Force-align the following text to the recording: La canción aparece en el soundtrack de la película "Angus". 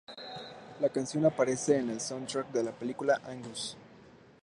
La 0.79 0.89
canción 0.89 1.27
aparece 1.27 1.77
en 1.77 1.91
el 1.91 2.01
soundtrack 2.01 2.49
de 2.51 2.63
la 2.63 2.71
película 2.71 3.21
"Angus". 3.23 3.77